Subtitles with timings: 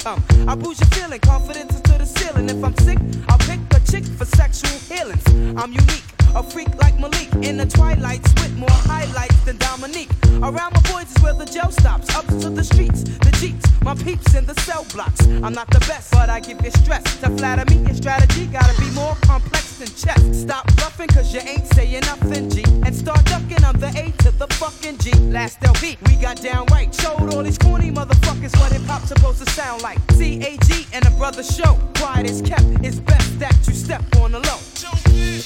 [0.00, 0.22] come.
[0.48, 2.48] I boost your feeling, confidence is to the ceiling.
[2.48, 2.98] If I'm sick,
[3.28, 5.24] I'll pick a chick for sexual healings.
[5.56, 10.10] I'm unique, a freak like Malik in the twilights with more highlights than Dominique.
[10.42, 12.14] Around my boys is where the jail stops.
[12.16, 15.26] Up to the streets, the jeeps, my peeps in the cell blocks.
[15.26, 17.02] I'm not the best, but I give you stress.
[17.20, 20.22] To flatter me, your strategy gotta be more complex than chess.
[20.40, 22.64] Stop bluffing, cause you ain't saying nothing, G.
[22.84, 25.12] And start ducking, I'm the A to the fucking G.
[25.30, 26.94] Last LP, we got down right.
[26.94, 31.04] Showed all these corny motherfuckers what hip hop's supposed to sound like like CAG and
[31.06, 31.74] a brother show.
[31.94, 34.58] Pride is kept, it's best that you step on the low.
[34.74, 35.40] Jump in.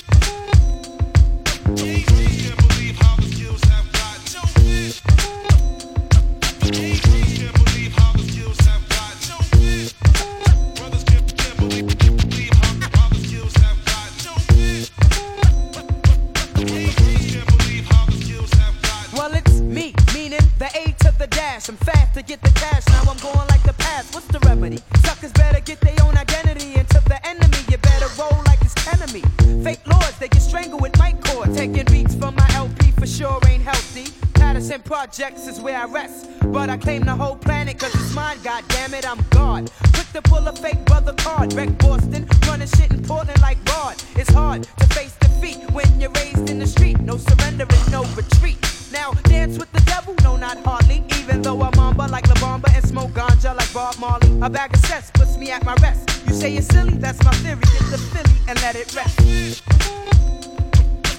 [21.65, 21.69] cash.
[21.69, 22.87] I'm fast to get the cash.
[22.89, 24.15] Now I'm going like the past.
[24.15, 24.81] What's the remedy?
[25.05, 26.75] Suckers better get their own identity.
[26.77, 29.23] And to the enemy, you better roll like it's enemy.
[29.63, 31.55] Fake lords, they get strangled with mic cord.
[31.55, 34.13] Taking beats from my LP for sure ain't healthy.
[34.35, 36.29] Patterson Projects is where I rest.
[36.53, 39.71] But I claim the whole planet cause it's mine, god damn it, I'm God.
[39.95, 41.53] Quick to pull a fake brother card.
[41.55, 43.97] Wreck Boston, running shit in Portland like Rod.
[44.17, 47.01] It's hard to face defeat when you're raised in the street.
[47.01, 48.59] No surrender and no retreat.
[48.93, 51.14] Now dance with the devil, no, not hardly.
[51.25, 54.75] Even though I mamba like La Bamba and smoke ganja like Bob Marley, a bag
[54.75, 56.11] of sets puts me at my rest.
[56.27, 57.61] You say it's silly, that's my theory.
[57.61, 59.17] Get the Philly and let it rest.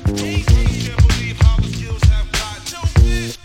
[0.05, 3.44] Can't believe how the skills have got.